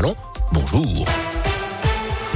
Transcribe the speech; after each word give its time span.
Allons, 0.00 0.14
bonjour. 0.52 1.27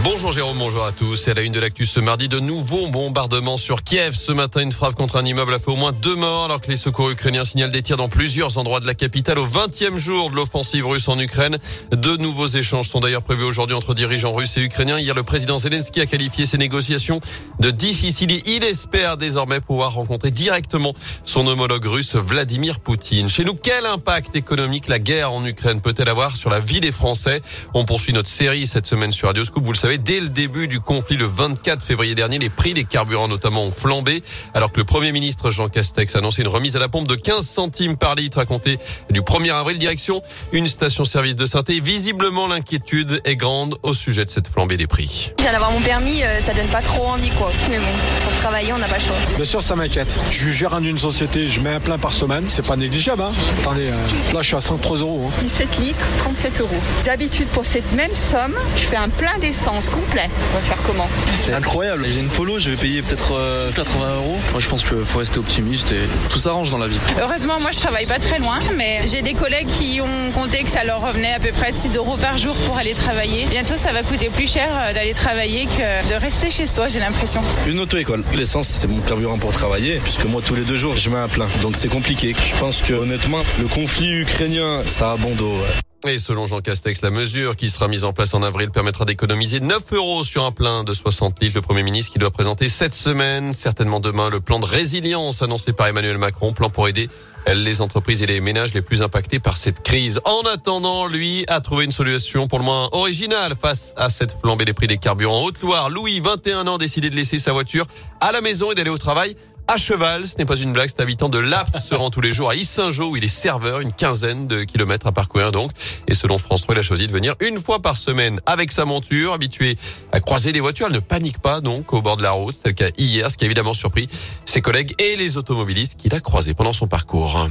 Bonjour 0.04 0.33
Jérôme, 0.33 0.58
bonjour 0.58 0.85
à 0.85 0.91
tous. 0.91 1.15
C'est 1.15 1.31
à 1.31 1.35
la 1.35 1.42
une 1.42 1.53
de 1.53 1.61
l'actu 1.61 1.87
ce 1.87 2.00
mardi. 2.00 2.27
De 2.27 2.41
nouveaux 2.41 2.88
bombardements 2.88 3.56
sur 3.56 3.85
Kiev. 3.85 4.17
Ce 4.17 4.32
matin, 4.32 4.61
une 4.61 4.72
frappe 4.72 4.96
contre 4.96 5.14
un 5.14 5.25
immeuble 5.25 5.54
a 5.54 5.61
fait 5.61 5.71
au 5.71 5.77
moins 5.77 5.93
deux 5.93 6.17
morts 6.17 6.46
alors 6.46 6.61
que 6.61 6.69
les 6.72 6.77
secours 6.77 7.11
ukrainiens 7.11 7.45
signalent 7.45 7.71
des 7.71 7.82
tirs 7.82 7.96
dans 7.96 8.09
plusieurs 8.09 8.59
endroits 8.59 8.80
de 8.80 8.87
la 8.87 8.95
capitale 8.95 9.38
au 9.38 9.46
20e 9.46 9.99
jour 9.99 10.30
de 10.30 10.35
l'offensive 10.35 10.88
russe 10.88 11.07
en 11.07 11.21
Ukraine. 11.21 11.57
De 11.93 12.17
nouveaux 12.17 12.49
échanges 12.49 12.88
sont 12.88 12.99
d'ailleurs 12.99 13.23
prévus 13.23 13.45
aujourd'hui 13.45 13.76
entre 13.76 13.94
dirigeants 13.94 14.33
russes 14.33 14.56
et 14.56 14.62
ukrainiens. 14.62 14.99
Hier, 14.99 15.15
le 15.15 15.22
président 15.22 15.58
Zelensky 15.58 16.01
a 16.01 16.06
qualifié 16.06 16.46
ces 16.46 16.59
négociations 16.59 17.20
de 17.60 17.70
difficiles. 17.70 18.42
Il 18.45 18.64
espère 18.64 19.16
désormais 19.16 19.60
pouvoir 19.60 19.92
rencontrer 19.92 20.32
directement 20.32 20.95
son 21.23 21.46
homologue 21.46 21.84
russe 21.84 22.16
Vladimir 22.16 22.80
Poutine. 22.80 23.28
Chez 23.28 23.45
nous, 23.45 23.55
quel 23.55 23.87
impact 23.87 24.34
économique 24.34 24.88
la 24.88 24.98
guerre 24.98 25.32
en 25.32 25.46
Ukraine 25.46 25.80
peut-elle 25.80 26.09
avoir 26.09 26.37
sur 26.37 26.50
la 26.50 26.59
vie 26.59 26.80
des 26.80 26.91
Français? 26.91 27.41
On 27.73 27.84
poursuit 27.84 28.12
notre 28.12 28.28
série 28.28 28.66
cette 28.66 28.87
semaine 28.87 29.12
sur 29.12 29.28
Radio 29.28 29.45
Scoop. 29.45 29.65
Vous 29.65 29.73
le 29.73 29.79
savez, 29.79 29.91
dès 29.98 30.20
le 30.20 30.28
début 30.28 30.69
du 30.69 30.80
conflit 30.80 31.16
le 31.16 31.27
24 31.27 31.82
février 31.82 32.14
dernier, 32.14 32.38
les 32.38 32.48
prix 32.51 32.74
des 32.74 32.84
carburants 32.84 33.28
notamment 33.28 33.64
ont 33.64 33.70
flambé, 33.73 34.23
alors 34.55 34.73
que 34.73 34.78
le 34.78 34.84
Premier 34.84 35.12
ministre 35.12 35.51
Jean 35.51 35.68
Castex 35.68 36.15
a 36.15 36.18
annoncé 36.18 36.42
une 36.42 36.48
remise 36.48 36.77
à 36.77 36.78
la 36.78 36.88
pompe 36.88 37.09
de 37.09 37.15
15 37.15 37.46
centimes 37.46 37.96
par 37.96 38.15
litre 38.15 38.38
à 38.38 38.45
compter 38.45 38.78
du 39.10 39.20
1er 39.23 39.52
avril. 39.52 39.78
Direction 39.78 40.23
une 40.52 40.66
station-service 40.66 41.37
de 41.37 41.46
synthé. 41.46 41.80
Visiblement, 41.80 42.46
l'inquiétude 42.46 43.20
est 43.24 43.37
grande 43.37 43.77
au 43.82 43.95
sujet 43.95 44.24
de 44.24 44.30
cette 44.30 44.48
flambée 44.48 44.77
des 44.77 44.87
prix. 44.87 45.32
Je 45.38 45.42
viens 45.42 45.52
d'avoir 45.52 45.70
mon 45.73 45.80
permis, 45.80 46.23
euh, 46.23 46.40
ça 46.40 46.52
donne 46.54 46.66
pas 46.68 46.82
trop 46.82 47.06
envie 47.06 47.30
quoi. 47.30 47.51
Mais 47.70 47.79
bon, 47.79 47.84
pour 48.24 48.32
travailler, 48.34 48.73
on 48.73 48.79
n'a 48.79 48.88
pas 48.88 48.98
le 48.98 49.02
choix. 49.02 49.16
Bien 49.37 49.45
sûr, 49.45 49.62
ça 49.62 49.74
m'inquiète. 49.77 50.18
Je 50.30 50.37
suis 50.37 50.52
gérant 50.52 50.80
d'une 50.80 50.98
société, 50.98 51.48
je 51.48 51.60
mets 51.60 51.70
un 51.74 51.80
plein 51.80 51.98
par 51.98 52.12
semaine, 52.12 52.45
c'est 52.48 52.66
pas 52.66 52.77
négligeable. 52.77 53.23
Hein. 53.23 53.30
Attendez, 53.60 53.88
euh, 53.88 54.34
là 54.34 54.43
je 54.43 54.46
suis 54.48 54.56
à 54.56 54.60
103 54.60 54.98
euros. 54.98 55.29
hein. 55.29 55.43
17 55.43 55.79
litres, 55.79 56.06
37 56.18 56.60
euros. 56.60 56.70
D'habitude, 57.04 57.48
pour 57.48 57.65
cette 57.66 57.90
même 57.93 58.15
somme, 58.15 58.54
je 58.77 58.82
fais 58.82 58.96
un 58.96 59.09
plein 59.09 59.38
d'essence 59.38 59.82
complet. 59.91 60.29
On 60.53 60.55
va 60.55 60.61
faire 60.61 60.79
comment 60.87 61.09
C'est 61.35 61.53
incroyable. 61.55 62.05
J'ai 62.09 62.21
une 62.21 62.29
polo, 62.29 62.59
je 62.59 62.71
vais 62.71 62.77
payer 62.77 63.02
peut-être 63.02 63.33
euh, 63.35 63.71
80 63.73 64.16
euros. 64.16 64.39
Moi, 64.52 64.61
je 64.61 64.69
pense 64.69 64.84
qu'il 64.84 65.05
faut 65.05 65.19
rester 65.19 65.39
optimiste 65.39 65.92
et 65.92 66.08
tout 66.28 66.39
s'arrange 66.39 66.70
dans 66.70 66.78
la 66.78 66.89
vie. 66.89 66.98
Heureusement, 67.20 67.61
moi 67.61 67.70
je 67.72 67.78
travaille 67.78 68.06
pas 68.06 68.19
très 68.19 68.39
loin, 68.39 68.61
mais 68.77 68.98
j'ai 69.06 69.22
des 69.22 69.34
collègues 69.34 69.69
qui 69.69 70.00
ont 70.00 70.30
compté 70.33 70.62
que 70.62 70.70
ça 70.70 70.84
leur 70.84 71.00
revenait 71.00 71.34
à 71.34 71.41
peu 71.41 71.50
près 71.52 71.72
6 71.72 71.97
euros 71.97 72.16
par 72.16 72.39
jour 72.39 72.55
pour 72.66 72.77
aller 72.78 72.94
travailler. 72.94 73.47
Bientôt, 73.47 73.77
ça 73.77 73.92
va 73.92 74.02
coûter 74.02 74.28
plus 74.28 74.50
cher 74.50 74.69
euh, 74.72 74.92
d'aller 74.92 75.12
travailler 75.14 75.66
que 75.66 76.08
de 76.11 76.14
rester 76.20 76.50
chez 76.50 76.67
soi, 76.67 76.89
j'ai 76.89 77.00
l'impression. 77.00 77.42
Une 77.67 77.80
auto-école. 77.80 78.22
L'essence, 78.34 78.69
c'est 78.69 78.89
mon 78.89 79.00
carburant 79.00 79.39
pour 79.39 79.52
travailler, 79.52 80.00
puisque 80.02 80.24
moi, 80.24 80.42
tous 80.44 80.55
les 80.55 80.62
deux 80.62 80.77
jours, 80.77 80.96
je 80.96 81.11
mets 81.11 81.19
un 81.19 81.28
plein. 81.28 81.48
Donc, 81.61 81.77
c'est 81.77 81.89
compliqué. 81.89 82.34
Je 82.39 82.55
pense 82.56 82.83
que, 82.83 82.92
honnêtement, 82.94 83.42
le 83.61 83.67
conflit 83.69 84.11
ukrainien, 84.11 84.83
ça 84.86 85.12
a 85.12 85.17
bon 85.17 85.34
dos. 85.34 85.52
ouais. 85.52 85.91
Et 86.08 86.19
selon 86.19 86.47
Jean 86.47 86.61
Castex, 86.61 87.00
la 87.03 87.11
mesure 87.11 87.55
qui 87.55 87.70
sera 87.70 87.86
mise 87.86 88.03
en 88.03 88.12
place 88.12 88.34
en 88.34 88.42
avril 88.42 88.70
permettra 88.70 89.05
d'économiser 89.05 89.61
9 89.61 89.92
euros 89.92 90.25
sur 90.25 90.45
un 90.45 90.50
plein 90.50 90.83
de 90.83 90.95
60 90.95 91.41
litres. 91.41 91.55
Le 91.55 91.62
Premier 91.62 91.84
ministre 91.84 92.12
qui 92.12 92.19
doit 92.19 92.33
présenter 92.33 92.69
cette 92.69 92.92
semaine, 92.92 93.53
certainement 93.53 94.00
demain, 94.00 94.28
le 94.28 94.41
plan 94.41 94.58
de 94.58 94.67
résilience 94.67 95.42
annoncé 95.42 95.73
par 95.73 95.86
Emmanuel 95.86 96.19
Macron, 96.19 96.53
plan 96.53 96.70
pour 96.70 96.89
aider 96.89 97.08
les 97.55 97.80
entreprises 97.80 98.20
et 98.23 98.27
les 98.27 98.41
ménages 98.41 98.75
les 98.75 98.83
plus 98.83 99.03
impactés 99.03 99.39
par 99.39 99.56
cette 99.56 99.83
crise. 99.83 100.20
En 100.25 100.42
attendant, 100.53 101.06
lui 101.06 101.45
a 101.47 101.61
trouvé 101.61 101.84
une 101.84 101.92
solution 101.92 102.48
pour 102.48 102.58
le 102.58 102.64
moins 102.64 102.89
originale 102.91 103.55
face 103.61 103.95
à 103.97 104.11
cette 104.11 104.33
flambée 104.41 104.64
des 104.64 104.75
prix 104.75 104.89
des 104.89 104.98
carburants. 104.98 105.39
En 105.39 105.45
Haute-Loire, 105.45 105.89
Louis, 105.89 106.19
21 106.19 106.67
ans, 106.67 106.78
décidé 106.78 107.11
de 107.11 107.17
laisser 107.17 107.39
sa 107.39 107.53
voiture 107.53 107.86
à 108.20 108.33
la 108.33 108.41
maison 108.41 108.73
et 108.73 108.75
d'aller 108.75 108.91
au 108.91 108.98
travail 108.98 109.36
à 109.68 109.77
cheval. 109.77 110.27
Ce 110.27 110.36
n'est 110.38 110.44
pas 110.44 110.56
une 110.56 110.72
blague, 110.72 110.88
cet 110.88 111.00
habitant 111.00 111.28
de 111.28 111.38
Lapte 111.38 111.78
se 111.78 111.94
rend 111.94 112.10
tous 112.10 112.20
les 112.20 112.32
jours 112.32 112.50
à 112.50 112.55
Issingeau 112.55 113.10
où 113.10 113.16
il 113.16 113.24
est 113.24 113.28
serveur, 113.28 113.80
une 113.80 113.92
quinzaine 113.92 114.46
de 114.46 114.64
kilomètres 114.64 115.06
à 115.06 115.12
parcourir 115.12 115.52
donc. 115.52 115.70
Et 116.08 116.14
selon 116.14 116.38
France 116.38 116.62
3, 116.62 116.74
il 116.74 116.78
a 116.78 116.82
choisi 116.82 117.06
de 117.06 117.12
venir 117.12 117.34
une 117.41 117.60
fois 117.60 117.80
par 117.80 117.96
semaine 117.96 118.40
avec 118.46 118.72
sa 118.72 118.84
monture, 118.84 119.33
habitué 119.33 119.77
à 120.12 120.20
croiser 120.20 120.52
les 120.52 120.60
voitures. 120.60 120.86
Elle 120.86 120.94
ne 120.94 121.00
panique 121.00 121.38
pas 121.38 121.60
donc 121.60 121.92
au 121.92 122.02
bord 122.02 122.16
de 122.16 122.22
la 122.22 122.33
route, 122.33 122.56
tel 122.62 122.74
qu'à 122.74 122.88
hier, 122.98 123.30
ce 123.30 123.36
qui 123.36 123.44
a 123.44 123.46
évidemment 123.46 123.74
surpris 123.74 124.08
ses 124.44 124.60
collègues 124.60 124.94
et 124.98 125.16
les 125.16 125.36
automobilistes 125.36 125.96
qu'il 125.96 126.14
a 126.14 126.20
croisés 126.20 126.55
pendant 126.55 126.73
son 126.73 126.86
parcours. 126.86 127.48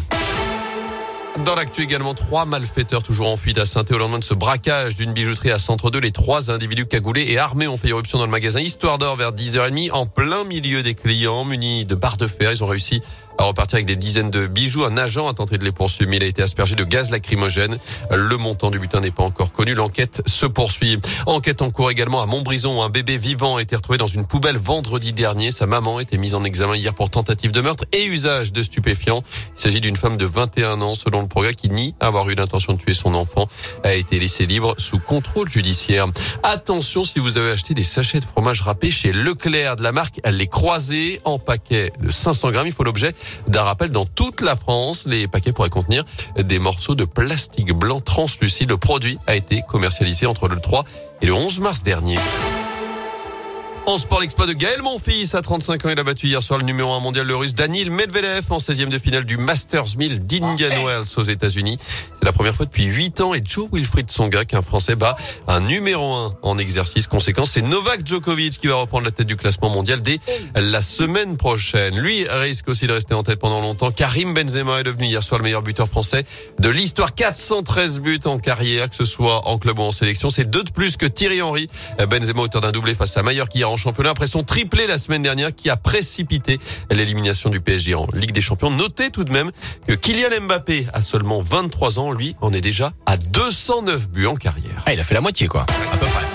Dans 1.40 1.56
l'actu 1.56 1.82
également, 1.82 2.14
trois 2.14 2.46
malfaiteurs 2.46 3.04
toujours 3.04 3.30
en 3.30 3.38
fuite 3.38 3.58
à 3.58 3.66
saint 3.66 3.86
au 3.90 3.98
lendemain 3.98 4.20
de 4.20 4.24
ce 4.24 4.34
braquage 4.34 4.96
d'une 4.96 5.14
bijouterie 5.14 5.52
à 5.52 5.60
Centre 5.60 5.90
2. 5.90 6.00
Les 6.00 6.12
trois 6.12 6.52
individus 6.52 6.86
cagoulés 6.86 7.26
et 7.30 7.38
armés 7.38 7.68
ont 7.68 7.78
fait 7.78 7.88
irruption 7.88 8.20
dans 8.20 8.26
le 8.26 8.32
magasin 8.32 8.60
Histoire 8.60 8.98
d'Or 8.98 9.16
vers 9.16 9.32
10h30 9.32 9.92
en 9.94 10.06
plein 10.06 10.44
milieu 10.44 10.84
des 10.84 10.94
clients 10.94 11.46
munis 11.46 11.86
de 11.86 11.96
barres 11.96 12.18
de 12.18 12.28
fer. 12.28 12.52
Ils 12.52 12.64
ont 12.64 12.68
réussi 12.68 13.02
à 13.42 13.46
repartir 13.46 13.78
avec 13.78 13.88
des 13.88 13.96
dizaines 13.96 14.30
de 14.30 14.46
bijoux. 14.48 14.86
Un 14.86 14.98
agent 14.98 15.28
a 15.28 15.34
tenté 15.34 15.58
de 15.58 15.64
les 15.64 15.72
poursuivre, 15.72 16.10
mais 16.10 16.18
il 16.18 16.24
a 16.24 16.28
été 16.28 16.44
aspergé 16.44 16.76
de 16.76 16.84
gaz 16.84 17.10
lacrymogène. 17.10 17.78
Le 18.12 18.38
montant 18.38 18.70
du 18.70 18.80
butin 18.80 19.00
n'est 19.00 19.12
pas 19.12 19.24
encore 19.24 19.52
connu. 19.52 19.74
L'enquête 19.74 20.22
se 20.28 20.46
poursuit. 20.46 21.00
Enquête 21.26 21.62
en 21.62 21.70
cours 21.70 21.90
également 21.90 22.22
à 22.22 22.26
Montbrison 22.26 22.78
où 22.78 22.82
un 22.82 22.90
bébé 22.90 23.18
vivant 23.18 23.58
a 23.58 23.62
été 23.62 23.76
retrouvé 23.76 23.98
dans 23.98 24.08
une 24.08 24.28
poubelle 24.28 24.58
vendredi 24.58 25.14
dernier. 25.14 25.52
Sa 25.52 25.66
maman 25.66 25.98
a 25.98 26.02
été 26.02 26.18
mise 26.18 26.36
en 26.36 26.44
examen 26.44 26.76
hier 26.76 26.94
pour 26.94 27.10
tentative 27.10 27.52
de 27.52 27.62
meurtre 27.62 27.86
et 27.92 28.06
usage 28.06 28.52
de 28.52 28.62
stupéfiants. 28.64 29.24
Il 29.58 29.62
s'agit 29.62 29.82
d'une 29.82 29.98
femme 29.98 30.18
de 30.18 30.26
21 30.26 30.82
ans, 30.82 30.96
selon 30.96 31.22
le 31.22 31.28
progrès, 31.28 31.54
qui 31.54 31.70
nie 31.70 31.96
avoir 32.00 32.30
eu 32.30 32.36
l'intention 32.36 32.74
de 32.74 32.78
tuer 32.78 32.94
son 32.94 33.16
enfant. 33.16 33.48
A 33.84 33.94
été 33.94 34.20
laissée 34.20 34.46
libre 34.46 34.76
sous 34.78 35.00
contrôle 35.00 35.50
judiciaire. 35.50 36.06
Attention 36.44 37.06
si 37.06 37.20
vous 37.20 37.38
avez 37.38 37.52
acheté 37.52 37.74
des 37.74 37.84
sachets 37.84 38.20
de 38.20 38.26
fromage 38.26 38.62
râpé 38.62 38.92
chez 38.92 39.12
Leclerc 39.12 39.78
de 39.78 39.84
la 39.84 39.92
marque 39.92 40.22
Les 40.30 40.48
Croisés 40.48 41.22
en 41.24 41.40
paquet 41.40 41.92
de 42.00 42.12
500 42.12 42.52
grammes. 42.52 42.68
Il 42.68 42.74
faut 42.74 42.84
l'objet 42.84 43.14
d'un 43.48 43.64
rappel 43.64 43.90
dans 43.90 44.06
toute 44.06 44.42
la 44.42 44.56
France. 44.56 45.06
Les 45.08 45.28
paquets 45.28 45.52
pourraient 45.52 45.70
contenir 45.70 46.04
des 46.38 46.60
morceaux 46.60 46.96
de 46.96 47.06
plastique 47.06 47.74
blanc 47.74 48.00
translucide. 48.00 48.70
Le 48.70 48.78
produit 48.78 49.18
a 49.28 49.36
été 49.36 49.62
commercialisé 49.68 50.26
entre 50.26 50.48
le 50.48 50.60
3 50.60 50.84
et 51.22 51.26
le 51.26 51.34
11 51.34 51.60
mars 51.60 51.84
dernier. 51.84 52.18
En 53.88 53.98
sport, 53.98 54.22
l'exploit 54.22 54.46
de 54.46 54.54
Gaël 54.54 54.82
Monfils 54.84 55.36
à 55.36 55.42
35 55.42 55.86
ans. 55.86 55.90
Il 55.90 56.00
a 56.00 56.04
battu 56.04 56.28
hier 56.28 56.44
soir 56.44 56.60
le 56.60 56.66
numéro 56.66 56.94
1 56.94 57.00
mondial, 57.00 57.26
le 57.26 57.36
russe 57.36 57.56
Daniil 57.56 57.90
Medvedev 57.90 58.44
en 58.52 58.58
16e 58.58 58.90
de 58.90 59.00
finale 59.00 59.26
du 59.26 59.38
Masters 59.38 59.98
1000 59.98 60.26
d'Indian 60.26 60.70
Wells 60.86 61.08
aux 61.18 61.24
États-Unis. 61.24 61.80
C'est 62.14 62.24
la 62.24 62.32
première 62.32 62.54
fois 62.54 62.68
depuis 62.68 62.86
8 62.86 63.22
ans 63.22 63.34
et 63.34 63.42
Joe 63.44 63.68
Wilfried 63.74 64.08
Tsonga 64.08 64.46
qu'un 64.46 64.62
Français 64.62 64.96
bat 64.96 65.18
un 65.48 65.62
numéro 65.62 66.14
1 66.14 66.38
en 66.44 66.58
exercice. 66.60 67.08
Conséquence, 67.08 67.52
c'est 67.52 67.64
Novak 67.64 68.06
Djokovic 68.06 68.60
qui 68.60 68.68
va 68.68 68.76
reprendre 68.76 69.04
la 69.04 69.12
tête 69.12 69.26
du 69.26 69.36
classement 69.36 69.70
mondial 69.72 70.00
dès 70.02 70.20
la 70.56 70.84
semaine 70.84 71.36
prochaine. 71.36 72.00
Lui 72.00 72.28
risque 72.30 72.70
aussi 72.70 72.86
de 72.86 72.94
rester 72.94 73.16
en 73.16 73.24
tête 73.24 73.40
pendant 73.40 73.62
longtemps. 73.62 73.90
Karim 73.90 74.36
Benzema 74.36 74.80
est 74.80 74.84
devenu 74.84 75.08
hier 75.08 75.24
soir 75.24 75.40
le 75.40 75.44
meilleur 75.44 75.64
buteur 75.64 75.88
français 75.88 76.24
de 76.60 76.70
l'histoire. 76.70 77.16
413 77.16 78.00
buts 78.00 78.20
en 78.26 78.38
carrière, 78.38 78.92
que 78.92 78.96
ce 78.96 79.06
soit 79.06 79.48
en 79.48 79.58
club 79.58 79.80
ou 79.80 79.84
en 79.84 79.92
sélection. 79.92 80.30
C'est 80.30 80.50
deux 80.50 80.64
de 80.64 80.72
plus 80.72 80.98
que 80.98 81.08
Thierry 81.08 81.42
Henry. 81.42 81.68
Benzema 82.08 82.44
auteur 82.44 82.62
d'un 82.62 82.72
doublé 82.72 82.94
face 82.94 83.18
à 83.18 83.24
Mallorca 83.24 83.58
hier 83.58 83.71
en 83.72 83.78
championnat 83.78 84.12
après 84.12 84.28
son 84.28 84.44
triplé 84.44 84.88
la 84.88 84.98
semaine 84.98 85.22
dernière 85.22 85.56
qui 85.56 85.70
a 85.70 85.78
précipité 85.78 86.60
l'élimination 86.90 87.50
du 87.50 87.62
PSG 87.62 87.96
en 87.96 88.08
Ligue 88.14 88.32
des 88.32 88.42
Champions. 88.42 88.70
Notez 88.70 89.10
tout 89.10 89.24
de 89.24 89.32
même 89.32 89.52
que 89.88 89.94
Kylian 89.94 90.42
Mbappé 90.42 90.88
a 90.94 91.02
seulement 91.02 91.42
23 91.42 92.00
ans. 92.00 92.12
Lui, 92.12 92.36
en 92.42 92.52
est 92.54 92.62
déjà 92.62 92.92
à 93.06 93.18
209 93.18 94.10
buts 94.10 94.28
en 94.28 94.36
carrière. 94.36 94.84
Ah, 94.86 94.94
il 94.94 95.00
a 95.00 95.04
fait 95.04 95.16
la 95.16 95.22
moitié, 95.22 95.48
quoi. 95.48 95.66
À 95.94 95.98
peu 95.98 96.06
près. 96.06 96.31